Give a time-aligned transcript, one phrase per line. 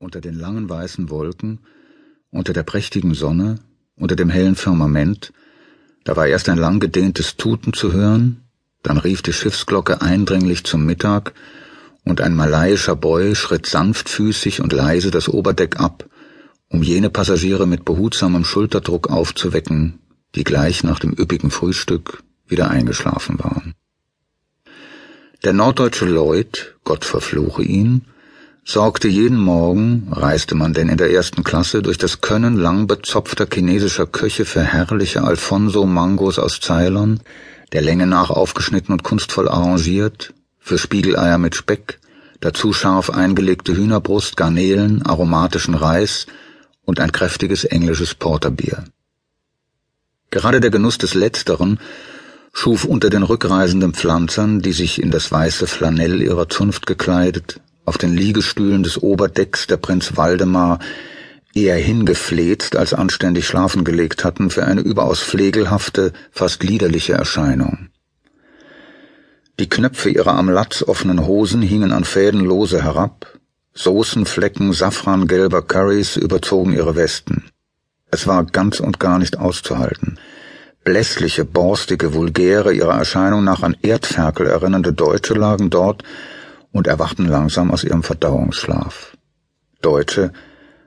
[0.00, 1.58] unter den langen weißen Wolken,
[2.30, 3.58] unter der prächtigen Sonne,
[3.96, 5.32] unter dem hellen Firmament,
[6.04, 8.42] da war erst ein lang gedehntes Tuten zu hören,
[8.84, 11.34] dann rief die Schiffsglocke eindringlich zum Mittag,
[12.04, 16.08] und ein malaiischer Boy schritt sanftfüßig und leise das Oberdeck ab,
[16.68, 19.98] um jene Passagiere mit behutsamem Schulterdruck aufzuwecken,
[20.36, 23.74] die gleich nach dem üppigen Frühstück wieder eingeschlafen waren.
[25.42, 28.04] Der norddeutsche Lloyd, Gott verfluche ihn,
[28.68, 33.46] sorgte jeden Morgen, reiste man denn in der ersten Klasse, durch das Können lang bezopfter
[33.50, 37.20] chinesischer Köche für herrliche Alfonso-Mangos aus Ceylon,
[37.72, 41.98] der Länge nach aufgeschnitten und kunstvoll arrangiert, für Spiegeleier mit Speck,
[42.40, 46.26] dazu scharf eingelegte Hühnerbrust, Garnelen, aromatischen Reis
[46.84, 48.84] und ein kräftiges englisches Porterbier.
[50.30, 51.80] Gerade der Genuss des Letzteren
[52.52, 57.98] schuf unter den rückreisenden Pflanzern, die sich in das weiße Flanell ihrer Zunft gekleidet, auf
[57.98, 60.78] den Liegestühlen des Oberdecks der Prinz Waldemar
[61.54, 67.88] eher hingefleht als anständig schlafen gelegt hatten, für eine überaus pflegelhafte, fast liederliche Erscheinung.
[69.58, 73.38] Die Knöpfe ihrer am Latz offenen Hosen hingen an Fäden lose herab,
[73.74, 77.50] Soßenflecken safrangelber Currys überzogen ihre Westen.
[78.10, 80.18] Es war ganz und gar nicht auszuhalten.
[80.84, 86.02] Blässliche, borstige, vulgäre, ihrer Erscheinung nach an Erdferkel erinnernde Deutsche lagen dort,
[86.78, 89.16] und erwachten langsam aus ihrem Verdauungsschlaf.
[89.82, 90.32] Deutsche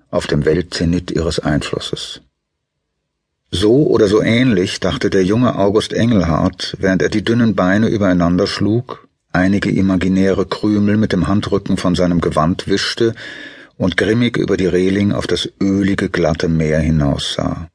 [0.10, 2.22] auf dem Weltzenit ihres Einflusses.
[3.52, 8.48] So oder so ähnlich dachte der junge August Engelhardt, während er die dünnen Beine übereinander
[8.48, 13.14] schlug, einige imaginäre Krümel mit dem Handrücken von seinem Gewand wischte
[13.76, 17.68] und grimmig über die Reling auf das ölige, glatte Meer hinaussah.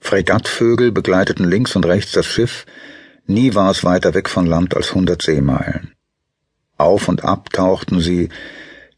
[0.00, 2.66] Fregattvögel begleiteten links und rechts das Schiff,
[3.28, 5.95] nie war es weiter weg von Land als hundert Seemeilen.
[6.78, 8.28] Auf und ab tauchten sie,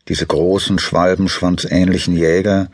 [0.08, 2.70] diese großen, schwalbenschwanzähnlichen Jäger,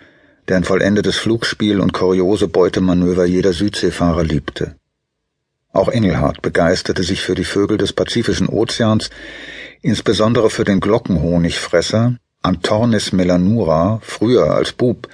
[0.48, 4.76] deren vollendetes Flugspiel und kuriose Beutemanöver jeder Südseefahrer liebte.
[5.72, 9.10] Auch Engelhardt begeisterte sich für die Vögel des Pazifischen Ozeans,
[9.82, 15.08] insbesondere für den Glockenhonigfresser Antornis melanura, früher als Bub,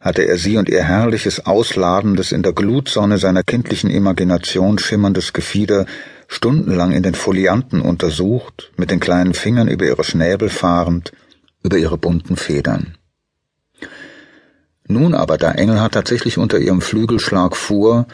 [0.00, 5.86] hatte er sie und ihr herrliches, ausladendes, in der Glutsonne seiner kindlichen Imagination schimmerndes Gefieder
[6.28, 11.12] stundenlang in den Folianten untersucht, mit den kleinen Fingern über ihre Schnäbel fahrend,
[11.62, 12.96] über ihre bunten Federn.
[14.86, 18.06] Nun aber, da Engelhardt tatsächlich unter ihrem Flügelschlag fuhr,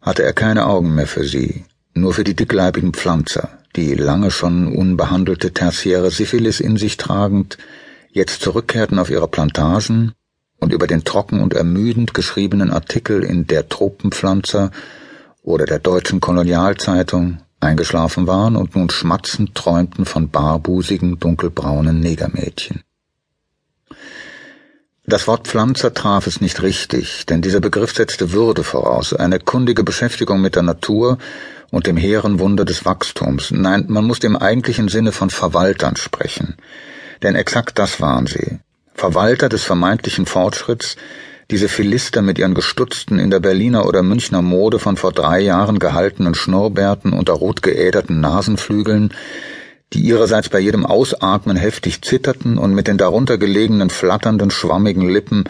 [0.00, 4.68] hatte er keine Augen mehr für sie, nur für die dickleibigen Pflanzer, die lange schon
[4.74, 7.58] unbehandelte tertiäre Syphilis in sich tragend,
[8.10, 10.12] jetzt zurückkehrten auf ihre Plantagen
[10.58, 14.70] und über den trocken und ermüdend geschriebenen Artikel in der Tropenpflanzer
[15.42, 22.82] oder der deutschen Kolonialzeitung eingeschlafen waren und nun schmatzend träumten von barbusigen, dunkelbraunen Negermädchen.
[25.08, 29.84] Das Wort Pflanzer traf es nicht richtig, denn dieser Begriff setzte Würde voraus, eine kundige
[29.84, 31.18] Beschäftigung mit der Natur
[31.70, 33.52] und dem hehren Wunder des Wachstums.
[33.52, 36.56] Nein, man muss im eigentlichen Sinne von Verwaltern sprechen,
[37.22, 38.58] denn exakt das waren sie.
[38.94, 40.96] Verwalter des vermeintlichen Fortschritts,
[41.50, 45.78] diese Philister mit ihren gestutzten, in der Berliner oder Münchner Mode von vor drei Jahren
[45.78, 49.12] gehaltenen Schnurrbärten unter rot geäderten Nasenflügeln,
[49.92, 55.44] die ihrerseits bei jedem Ausatmen heftig zitterten und mit den darunter gelegenen flatternden, schwammigen Lippen,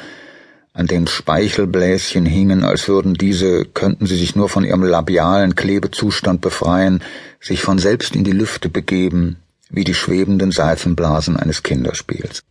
[0.75, 6.43] an denen Speichelbläschen hingen, als würden diese, könnten sie sich nur von ihrem labialen Klebezustand
[6.43, 7.03] befreien,
[7.41, 9.37] sich von selbst in die Lüfte begeben,
[9.71, 12.43] wie die schwebenden Seifenblasen eines Kinderspiels.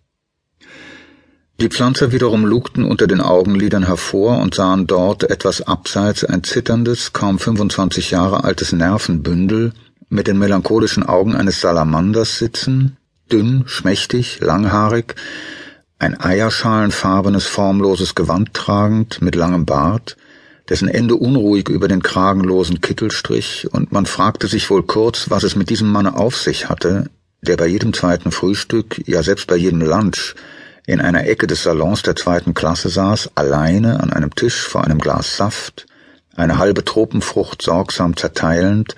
[1.66, 7.12] Die Pflanzer wiederum lugten unter den Augenlidern hervor und sahen dort etwas abseits ein zitterndes,
[7.12, 9.74] kaum 25 Jahre altes Nervenbündel
[10.08, 12.98] mit den melancholischen Augen eines Salamanders sitzen,
[13.32, 15.16] dünn, schmächtig, langhaarig,
[15.98, 20.18] ein eierschalenfarbenes, formloses Gewand tragend, mit langem Bart,
[20.70, 25.42] dessen Ende unruhig über den kragenlosen Kittel strich, und man fragte sich wohl kurz, was
[25.42, 27.10] es mit diesem Manne auf sich hatte,
[27.42, 30.36] der bei jedem zweiten Frühstück, ja selbst bei jedem Lunch,
[30.88, 35.00] in einer Ecke des Salons der zweiten Klasse saß, alleine an einem Tisch vor einem
[35.00, 35.88] Glas Saft,
[36.36, 38.96] eine halbe Tropenfrucht sorgsam zerteilend,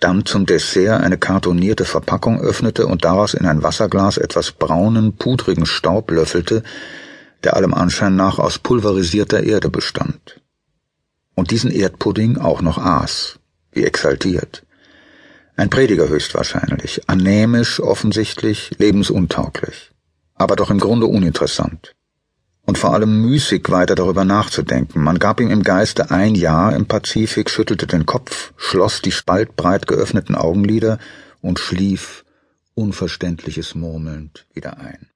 [0.00, 5.66] dann zum Dessert eine kartonierte Verpackung öffnete und daraus in ein Wasserglas etwas braunen, pudrigen
[5.66, 6.62] Staub löffelte,
[7.42, 10.40] der allem Anschein nach aus pulverisierter Erde bestand.
[11.34, 13.38] Und diesen Erdpudding auch noch aß,
[13.72, 14.64] wie exaltiert.
[15.56, 19.93] Ein Prediger höchstwahrscheinlich, anämisch offensichtlich, lebensuntauglich
[20.44, 21.94] aber doch im Grunde uninteressant.
[22.66, 25.02] Und vor allem müßig weiter darüber nachzudenken.
[25.02, 29.86] Man gab ihm im Geiste ein Jahr im Pazifik, schüttelte den Kopf, schloss die spaltbreit
[29.86, 30.98] geöffneten Augenlider
[31.40, 32.24] und schlief,
[32.74, 35.08] unverständliches murmelnd, wieder ein.